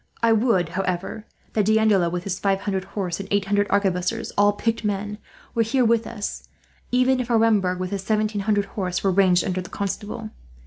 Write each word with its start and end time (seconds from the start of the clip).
I 0.23 0.31
would, 0.31 0.69
however, 0.69 1.27
that 1.53 1.65
D'Andelot, 1.67 2.11
with 2.11 2.23
his 2.23 2.39
five 2.39 2.61
hundred 2.61 2.85
horse 2.85 3.19
and 3.19 3.29
eight 3.29 3.45
hundred 3.45 3.67
arquebusiers, 3.67 4.31
all 4.35 4.53
picked 4.53 4.83
men, 4.83 5.19
were 5.53 5.61
here 5.61 5.85
with 5.85 6.07
us; 6.07 6.49
even 6.91 7.19
if 7.19 7.29
Aremberg, 7.29 7.77
with 7.77 7.91
his 7.91 8.01
seventeen 8.01 8.41
hundred 8.41 8.65
horse, 8.65 9.03
were 9.03 9.11
ranged 9.11 9.43
under 9.45 9.61
the 9.61 9.69
Constable. 9.69 10.31